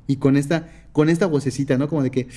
[0.07, 1.89] Y con esta, con esta vocecita, ¿no?
[1.89, 2.29] Como de que,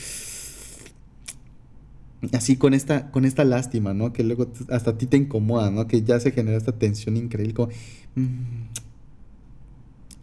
[2.34, 4.14] así con esta, con esta lástima, ¿no?
[4.14, 5.88] Que luego hasta a ti te incomoda, ¿no?
[5.88, 7.70] Que ya se genera esta tensión increíble, como,
[8.16, 8.68] mm,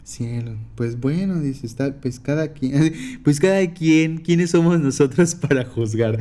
[0.04, 5.64] cielo, pues bueno, dice, está, pues cada quien, pues cada quien, ¿quiénes somos nosotros para
[5.64, 6.18] juzgar?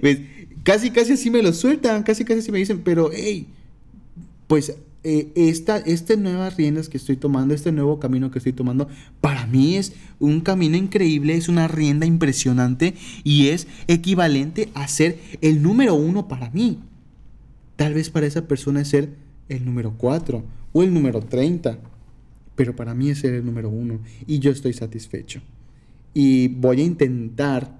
[0.00, 0.20] Pues
[0.64, 3.46] casi, casi así me lo sueltan, casi, casi así me dicen, pero, hey,
[4.46, 8.88] pues eh, esta, este nuevas riendas que estoy tomando, este nuevo camino que estoy tomando,
[9.20, 15.18] para mí es un camino increíble, es una rienda impresionante y es equivalente a ser
[15.40, 16.80] el número uno para mí.
[17.76, 19.10] Tal vez para esa persona es ser
[19.48, 21.78] el número cuatro o el número treinta,
[22.56, 25.40] pero para mí es ser el número uno y yo estoy satisfecho.
[26.12, 27.78] Y voy a intentar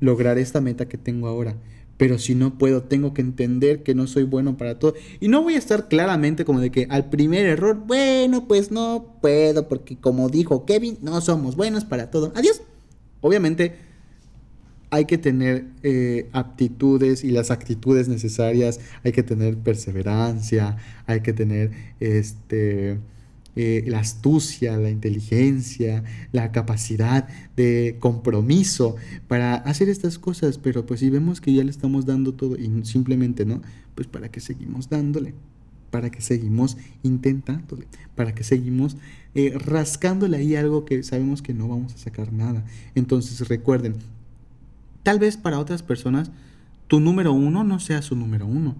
[0.00, 1.56] lograr esta meta que tengo ahora
[2.02, 4.94] pero si no puedo, tengo que entender que no soy bueno para todo.
[5.20, 9.18] Y no voy a estar claramente como de que al primer error, bueno, pues no
[9.20, 12.32] puedo, porque como dijo Kevin, no somos buenos para todo.
[12.34, 12.60] Adiós.
[13.20, 13.76] Obviamente
[14.90, 21.32] hay que tener eh, aptitudes y las actitudes necesarias, hay que tener perseverancia, hay que
[21.32, 22.98] tener este
[23.54, 28.96] eh, la astucia, la inteligencia, la capacidad de compromiso
[29.28, 32.84] para hacer estas cosas, pero pues si vemos que ya le estamos dando todo y
[32.84, 33.60] simplemente no,
[33.94, 35.34] pues para qué seguimos dándole,
[35.90, 38.96] para que seguimos intentándole, para que seguimos
[39.34, 42.64] eh, rascándole ahí algo que sabemos que no vamos a sacar nada.
[42.94, 43.96] Entonces recuerden,
[45.02, 46.30] tal vez para otras personas
[46.92, 48.76] tu número uno no sea su número uno,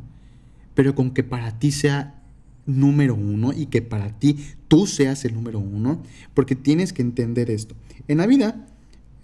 [0.74, 2.21] pero con que para ti sea
[2.66, 4.36] número uno y que para ti
[4.68, 6.02] tú seas el número uno,
[6.34, 7.74] porque tienes que entender esto.
[8.08, 8.66] En la vida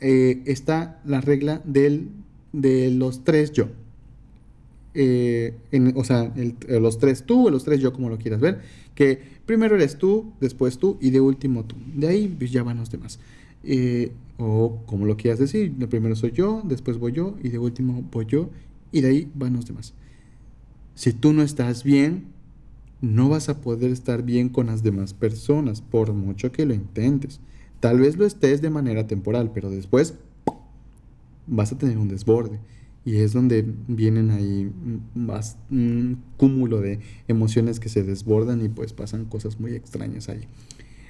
[0.01, 2.09] eh, está la regla del,
[2.53, 3.69] de los tres yo.
[4.95, 5.55] Eh,
[5.95, 6.33] o sea,
[6.69, 8.61] los tres tú los tres yo, como lo quieras ver,
[8.95, 11.77] que primero eres tú, después tú y de último tú.
[11.95, 13.21] De ahí pues, ya van los demás.
[13.65, 17.59] Eh, o como lo quieras decir, de primero soy yo, después voy yo y de
[17.59, 18.51] último voy yo
[18.93, 19.95] y de ahí van los demás.
[20.95, 22.27] Si tú no estás bien,
[23.01, 27.41] no vas a poder estar bien con las demás personas, por mucho que lo intentes.
[27.81, 30.15] Tal vez lo estés de manera temporal, pero después
[31.47, 32.59] vas a tener un desborde.
[33.05, 34.71] Y es donde vienen ahí
[35.71, 40.47] un cúmulo de emociones que se desbordan y pues pasan cosas muy extrañas ahí.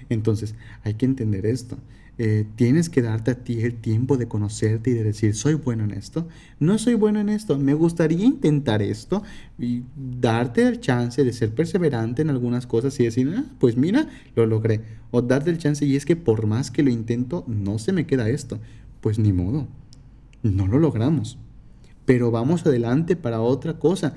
[0.08, 1.78] Entonces, hay que entender esto.
[2.20, 5.84] Eh, tienes que darte a ti el tiempo de conocerte y de decir, soy bueno
[5.84, 6.26] en esto,
[6.58, 9.22] no soy bueno en esto, me gustaría intentar esto
[9.56, 14.08] y darte el chance de ser perseverante en algunas cosas y decir, ah, pues mira,
[14.34, 14.80] lo logré.
[15.12, 18.04] O darte el chance y es que por más que lo intento, no se me
[18.04, 18.58] queda esto.
[19.00, 19.68] Pues ni modo,
[20.42, 21.38] no lo logramos.
[22.04, 24.16] Pero vamos adelante para otra cosa.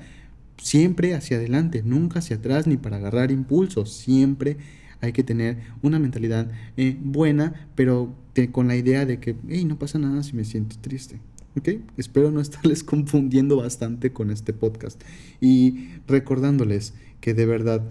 [0.56, 4.56] Siempre hacia adelante, nunca hacia atrás ni para agarrar impulso, siempre
[5.02, 8.14] hay que tener una mentalidad eh, buena, pero
[8.52, 11.20] con la idea de que, hey, no pasa nada si me siento triste.
[11.56, 11.68] ¿Ok?
[11.98, 15.02] Espero no estarles confundiendo bastante con este podcast.
[15.40, 17.82] Y recordándoles que de verdad,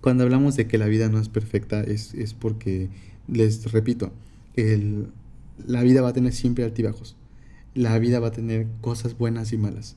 [0.00, 2.90] cuando hablamos de que la vida no es perfecta, es, es porque,
[3.28, 4.12] les repito,
[5.66, 7.16] la vida va a tener siempre altibajos.
[7.74, 9.96] La vida va a tener cosas buenas y malas.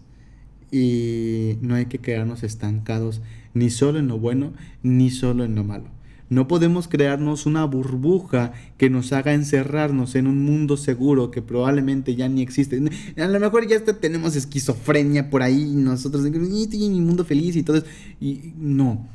[0.71, 3.21] Y no hay que quedarnos estancados
[3.55, 4.53] ni solo en lo bueno,
[4.83, 6.00] ni solo en lo malo.
[6.31, 12.15] No podemos crearnos una burbuja que nos haga encerrarnos en un mundo seguro que probablemente
[12.15, 12.81] ya ni existe.
[13.17, 17.79] A lo mejor ya tenemos esquizofrenia por ahí, nosotros, y mi mundo feliz y todo
[17.79, 17.85] eso.
[18.21, 19.05] Y no.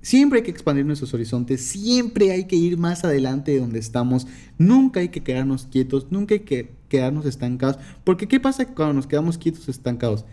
[0.00, 4.28] Siempre hay que expandir nuestros horizontes, siempre hay que ir más adelante de donde estamos,
[4.56, 9.08] nunca hay que quedarnos quietos, nunca hay que quedarnos estancados, porque ¿qué pasa cuando nos
[9.08, 10.24] quedamos quietos estancados?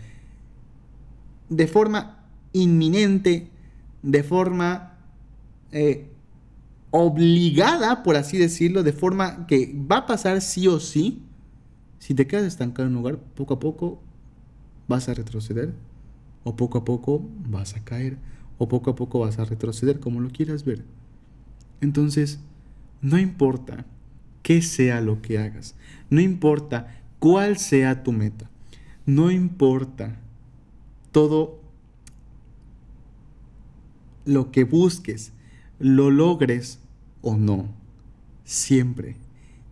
[1.48, 3.48] De forma inminente,
[4.04, 4.94] de forma
[5.72, 6.06] eh,
[6.90, 11.22] obligada, por así decirlo, de forma que va a pasar sí o sí.
[11.98, 14.00] Si te quedas estancado en un lugar, poco a poco
[14.86, 15.74] vas a retroceder,
[16.44, 18.16] o poco a poco vas a caer,
[18.56, 20.84] o poco a poco vas a retroceder, como lo quieras ver.
[21.80, 22.40] Entonces,
[23.02, 23.84] no importa
[24.42, 25.74] qué sea lo que hagas,
[26.10, 28.50] no importa cuál sea tu meta,
[29.04, 30.16] no importa
[31.12, 31.60] todo
[34.24, 35.32] lo que busques,
[35.78, 36.80] lo logres
[37.22, 37.68] o no,
[38.44, 39.16] siempre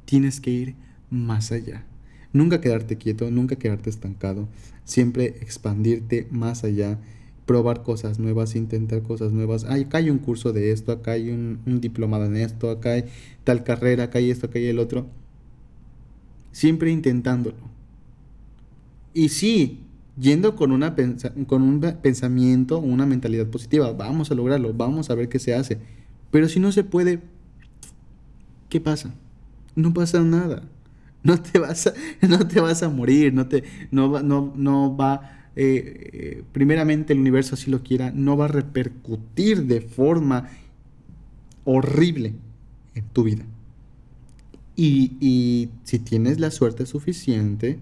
[0.05, 0.75] tienes que ir
[1.11, 1.85] más allá.
[2.33, 4.49] Nunca quedarte quieto, nunca quedarte estancado,
[4.85, 6.99] siempre expandirte más allá,
[7.47, 9.64] probar cosas nuevas, intentar cosas nuevas.
[9.64, 13.05] acá hay un curso de esto, acá hay un, diplomado en esto, acá hay
[13.45, 15.07] tal carrera, acá hay esto, acá hay el otro.
[16.53, 17.57] Siempre intentándolo.
[19.14, 19.86] Y sí,
[20.18, 20.94] yendo con, una
[21.46, 25.79] con un pensamiento, una mentalidad positiva, vamos a lograrlo, vamos a ver qué se hace.
[26.31, 27.20] Pero si no se puede,
[28.68, 29.14] ¿qué pasa?
[29.74, 30.62] No pasa nada.
[31.22, 31.94] no te vas a,
[32.26, 37.18] no te vas a morir, no, te, no, no, no va, eh, eh, primeramente el
[37.18, 40.48] universo así lo quiera, no va a repercutir de forma
[41.64, 42.35] horrible
[42.94, 43.44] en tu vida.
[44.76, 47.79] Y, y si tienes la suerte suficiente,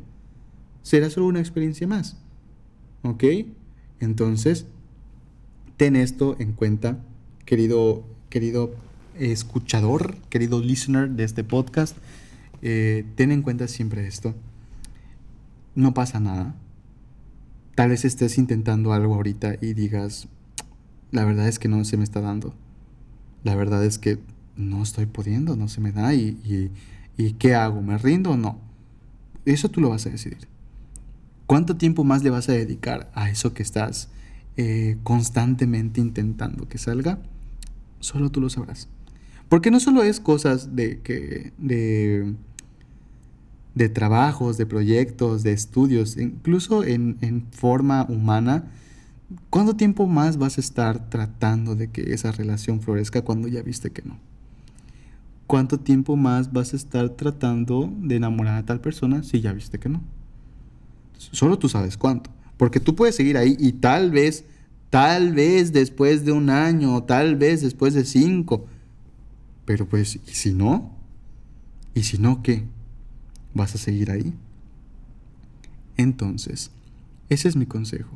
[0.83, 2.24] será solo una experiencia más.
[3.05, 3.23] ¿Ok?
[4.01, 4.67] Entonces,
[5.77, 6.99] ten esto en cuenta,
[7.45, 8.75] querido, querido
[9.19, 11.97] escuchador, querido listener de este podcast.
[12.63, 14.35] Eh, ten en cuenta siempre esto.
[15.75, 16.55] No pasa nada.
[17.75, 20.27] Tal vez estés intentando algo ahorita y digas,
[21.11, 22.55] la verdad es que no se me está dando.
[23.43, 24.19] La verdad es que
[24.57, 26.71] no estoy pudiendo, no se me da y, y,
[27.23, 27.83] y ¿qué hago?
[27.83, 28.59] ¿Me rindo o no?
[29.45, 30.54] Eso tú lo vas a decidir.
[31.47, 34.09] ¿Cuánto tiempo más le vas a dedicar a eso que estás
[34.57, 37.19] eh, constantemente intentando que salga?
[38.01, 38.89] Solo tú lo sabrás.
[39.49, 42.35] Porque no solo es cosas de, que, de,
[43.75, 48.65] de trabajos, de proyectos, de estudios, incluso en, en forma humana.
[49.51, 53.91] ¿Cuánto tiempo más vas a estar tratando de que esa relación florezca cuando ya viste
[53.91, 54.19] que no?
[55.47, 59.79] ¿Cuánto tiempo más vas a estar tratando de enamorar a tal persona si ya viste
[59.79, 60.01] que no?
[61.19, 62.31] Solo tú sabes cuánto.
[62.57, 64.45] Porque tú puedes seguir ahí y tal vez,
[64.91, 68.67] tal vez después de un año, tal vez después de cinco.
[69.65, 70.95] Pero pues, ¿y si no?
[71.95, 72.65] ¿Y si no qué?
[73.55, 74.35] ¿Vas a seguir ahí?
[75.97, 76.71] Entonces,
[77.29, 78.11] ese es mi consejo.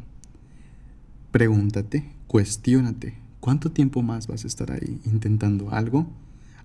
[1.31, 6.09] Pregúntate, cuestiónate, ¿cuánto tiempo más vas a estar ahí intentando algo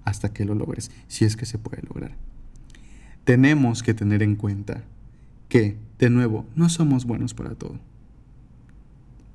[0.03, 0.89] hasta que lo logres?
[1.07, 2.15] Si es que se puede lograr.
[3.23, 4.83] Tenemos que tener en cuenta
[5.53, 7.75] que, de nuevo, no somos buenos para todo.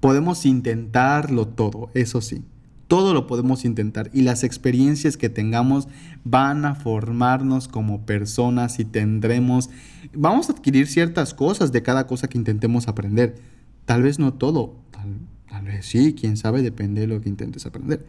[0.01, 2.43] Podemos intentarlo todo, eso sí.
[2.89, 5.87] Todo lo podemos intentar y las experiencias que tengamos
[6.25, 9.71] van a formarnos como personas y tendremos,
[10.13, 13.37] vamos a adquirir ciertas cosas de cada cosa que intentemos aprender.
[13.85, 18.05] Tal vez no todo, tal, vez sí, quién sabe, depende de lo que intentes aprender.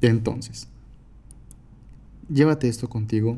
[0.00, 0.68] Entonces,
[2.32, 3.36] llévate esto contigo.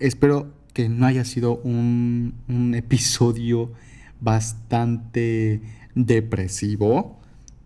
[0.00, 3.70] Espero que no haya sido un, episodio
[4.18, 5.60] bastante
[5.94, 7.20] depresivo.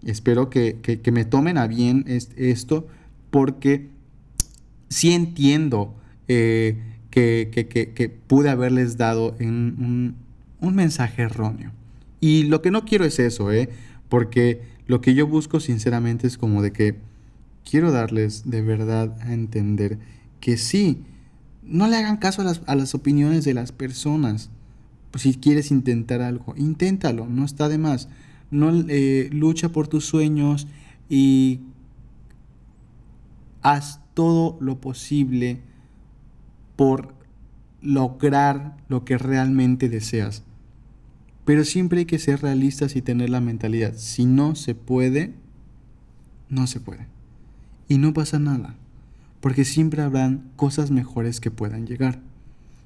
[0.05, 2.89] Espero que, me tomen a bien esto
[3.31, 3.89] porque
[4.89, 5.95] sí entiendo
[6.27, 6.77] eh,
[7.11, 10.17] que, pude haberles dado un,
[10.61, 11.71] un, mensaje erróneo.
[12.21, 13.69] Y lo que no quiero es eso, ¿eh?
[14.09, 16.97] porque lo que yo busco sinceramente es como de que
[17.69, 19.99] quiero darles de verdad a entender
[20.41, 21.05] que sí,
[21.67, 24.51] no le hagan caso a las, opiniones de las personas.
[25.11, 28.09] Pues si quieres intentar algo, inténtalo, no está de más.
[28.51, 30.67] No eh, lucha por tus sueños
[31.09, 31.61] y
[33.63, 35.61] haz todo lo posible
[36.77, 37.15] por
[37.81, 40.43] lograr lo que realmente deseas.
[41.45, 43.95] Pero siempre hay que ser realistas y tener la mentalidad.
[43.97, 45.35] Si no se puede,
[46.49, 47.07] no se puede.
[47.89, 48.77] Y no pasa nada
[49.45, 52.19] porque siempre habrán cosas mejores que puedan llegar.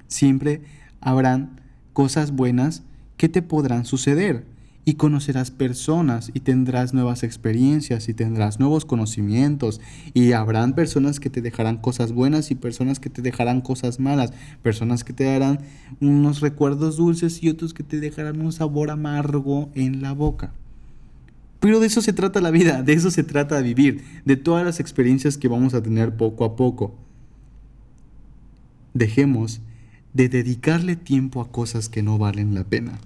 [0.09, 0.62] Siempre
[1.01, 1.61] habrán
[1.92, 2.83] cosas buenas
[3.16, 4.44] que te podrán suceder
[4.85, 9.81] y conocerás personas y tendrás nuevas experiencias y tendrás nuevos conocimientos
[10.14, 14.33] y habrán personas que te dejarán cosas buenas y personas que te dejarán cosas malas,
[14.61, 15.61] personas que te darán
[16.01, 20.55] unos recuerdos dulces y otros que te dejarán un sabor amargo en la boca.
[21.61, 24.79] Pero de eso se trata la vida, de eso se trata vivir, de todas las
[24.81, 26.94] experiencias que vamos a tener poco a poco.
[28.94, 29.61] Dejemos
[30.14, 32.99] de dedicarle tiempo a cosas que no valen la pena.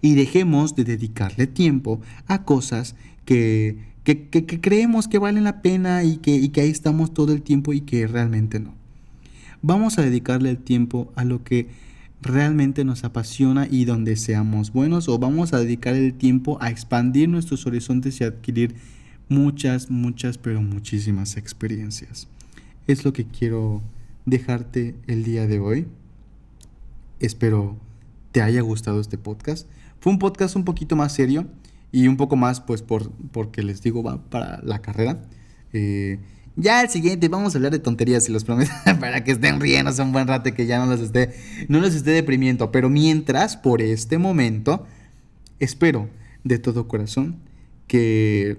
[0.00, 6.16] Y dejemos de dedicarle tiempo a cosas que, que, creemos que valen la pena y
[6.16, 8.74] que, y que ahí estamos todo el tiempo y que realmente no.
[9.62, 11.68] Vamos a dedicarle el tiempo a lo que
[12.22, 17.28] realmente nos apasiona y donde seamos buenos o vamos a dedicar el tiempo a expandir
[17.28, 18.76] nuestros horizontes y adquirir
[19.28, 22.28] muchas, muchas, pero muchísimas experiencias.
[22.86, 23.82] Es lo que quiero
[24.24, 25.86] dejarte el día de hoy.
[27.18, 27.76] Espero
[28.30, 29.68] te haya gustado este podcast.
[30.00, 31.46] Fue un podcast un poquito más serio
[31.92, 35.22] y un poco más, pues, por, porque les digo, va para la carrera.
[35.72, 36.18] Eh,
[36.56, 39.90] ya el siguiente, vamos a hablar de tonterías, y los prometo, para que estén riendo
[40.02, 41.34] un buen rato y que ya no los esté,
[41.68, 42.70] no los esté deprimiendo.
[42.70, 44.86] Pero mientras, por este momento,
[45.60, 46.08] espero
[46.44, 47.36] de todo corazón
[47.86, 48.58] que,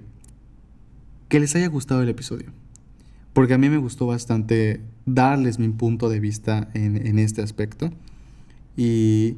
[1.30, 2.52] que les haya gustado el episodio.
[3.34, 7.92] Porque a mí me gustó bastante darles mi punto de vista en, en este aspecto.
[8.78, 9.38] Y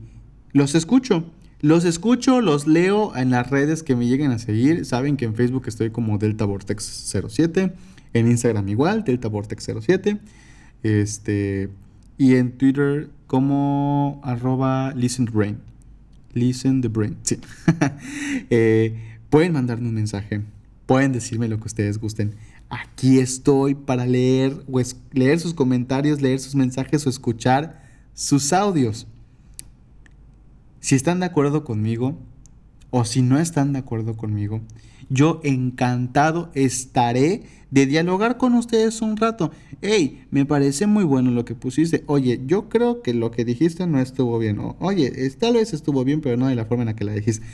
[0.51, 1.25] los escucho.
[1.61, 4.85] Los escucho, los leo en las redes que me lleguen a seguir.
[4.85, 7.73] Saben que en Facebook estoy como Delta Vortex 07.
[8.15, 10.17] En Instagram igual, Delta Vortex 07.
[10.83, 11.69] Este,
[12.17, 15.27] y en Twitter como arroba listen.
[16.31, 17.17] Listen the brain.
[17.23, 17.39] Sí.
[18.49, 20.41] Eh, pueden mandarme un mensaje.
[20.85, 22.35] Pueden decirme lo que ustedes gusten.
[22.69, 24.79] Aquí estoy para leer, o
[25.11, 29.07] leer sus comentarios, leer sus mensajes o escuchar sus audios.
[30.79, 32.17] Si están de acuerdo conmigo
[32.97, 34.61] o si no están de acuerdo conmigo,
[35.09, 39.51] yo encantado estaré de dialogar con ustedes un rato.
[39.81, 42.05] Hey, me parece muy bueno lo que pusiste.
[42.07, 44.59] Oye, yo creo que lo que dijiste no estuvo bien.
[44.79, 47.45] oye, tal vez estuvo bien, pero no de la forma en la que la dijiste.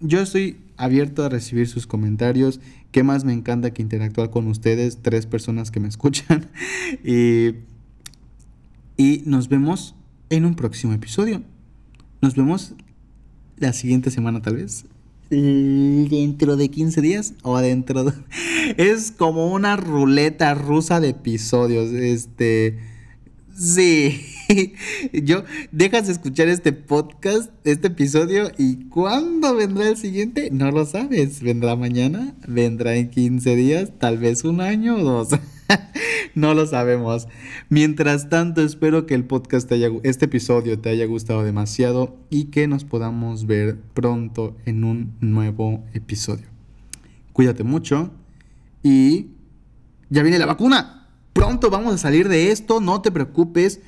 [0.00, 2.58] Yo estoy abierto a recibir sus comentarios.
[2.90, 6.50] Qué más me encanta que interactuar con ustedes, tres personas que me escuchan.
[7.04, 7.58] y,
[8.96, 9.94] y nos vemos
[10.30, 11.44] en un próximo episodio.
[12.20, 12.74] Nos vemos
[13.62, 14.84] la siguiente semana tal vez
[15.30, 18.12] dentro de 15 días o dentro de...
[18.76, 21.90] Es como una ruleta rusa de episodios.
[21.92, 22.78] Este...
[23.56, 24.20] Sí.
[25.12, 30.50] Yo dejas de escuchar este podcast, este episodio y ¿cuándo vendrá el siguiente?
[30.50, 31.42] No lo sabes.
[31.42, 32.34] ¿Vendrá mañana?
[32.46, 33.90] ¿Vendrá en 15 días?
[33.98, 35.28] Tal vez un año o dos.
[36.34, 37.28] no lo sabemos.
[37.68, 42.44] Mientras tanto, espero que el podcast te haya, este episodio te haya gustado demasiado y
[42.44, 46.46] que nos podamos ver pronto en un nuevo episodio.
[47.32, 48.10] Cuídate mucho
[48.82, 49.28] y
[50.10, 51.08] ya viene la vacuna.
[51.32, 53.80] Pronto vamos a salir de esto, no te preocupes.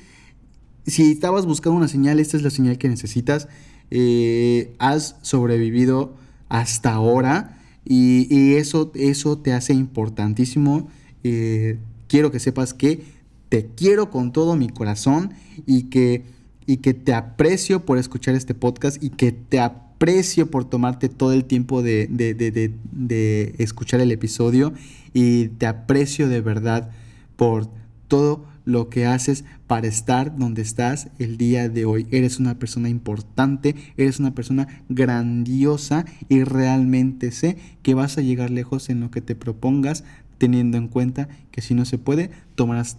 [0.87, 3.47] Si estabas buscando una señal, esta es la señal que necesitas.
[3.91, 6.15] Eh, has sobrevivido
[6.49, 10.89] hasta ahora y, eso, eso te hace importantísimo.
[11.27, 13.01] Eh, quiero que sepas que
[13.49, 15.33] te quiero con todo mi corazón
[15.65, 16.23] y que,
[16.67, 21.33] y que te aprecio por escuchar este podcast y que te aprecio por tomarte todo
[21.33, 24.71] el tiempo de, de escuchar el episodio
[25.13, 26.91] y te aprecio de verdad
[27.37, 27.69] por
[28.07, 32.07] todo lo que haces para estar donde estás el día de hoy.
[32.11, 38.49] Eres una persona importante, eres una persona grandiosa y realmente sé que vas a llegar
[38.49, 40.03] lejos en lo que te propongas
[40.37, 42.97] teniendo en cuenta que si no se puede, tomarás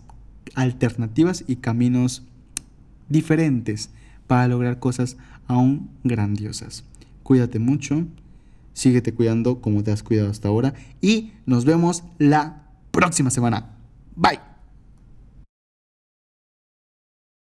[0.54, 2.22] alternativas y caminos
[3.08, 3.90] diferentes
[4.26, 5.16] para lograr cosas
[5.46, 6.84] aún grandiosas.
[7.22, 8.06] Cuídate mucho,
[8.72, 13.76] síguete cuidando como te has cuidado hasta ahora y nos vemos la próxima semana.
[14.14, 14.55] Bye.